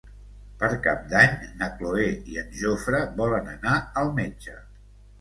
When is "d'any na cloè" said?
1.11-2.09